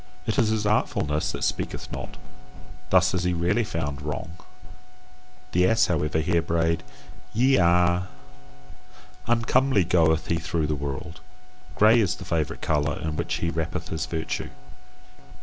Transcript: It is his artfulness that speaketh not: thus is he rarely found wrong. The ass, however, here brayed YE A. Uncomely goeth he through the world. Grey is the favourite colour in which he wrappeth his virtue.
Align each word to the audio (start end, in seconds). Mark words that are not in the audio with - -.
It 0.25 0.39
is 0.39 0.49
his 0.49 0.65
artfulness 0.65 1.31
that 1.31 1.43
speaketh 1.43 1.91
not: 1.91 2.17
thus 2.89 3.13
is 3.13 3.23
he 3.23 3.33
rarely 3.33 3.63
found 3.63 4.01
wrong. 4.01 4.31
The 5.51 5.67
ass, 5.67 5.85
however, 5.85 6.17
here 6.21 6.41
brayed 6.41 6.81
YE 7.35 7.57
A. 7.57 8.07
Uncomely 9.27 9.83
goeth 9.83 10.25
he 10.25 10.37
through 10.37 10.65
the 10.65 10.73
world. 10.73 11.19
Grey 11.75 11.99
is 11.99 12.15
the 12.15 12.25
favourite 12.25 12.63
colour 12.63 12.99
in 12.99 13.15
which 13.15 13.35
he 13.35 13.51
wrappeth 13.51 13.89
his 13.89 14.07
virtue. 14.07 14.49